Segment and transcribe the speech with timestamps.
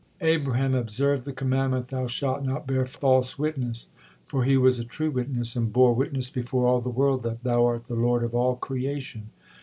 [0.21, 3.89] Abraham observed the commandment: 'Thou shalt not bear false witness,'
[4.25, 7.63] for he was a true witness, and bore witness before all the world that Thou
[7.67, 9.29] art the Lord of all creation.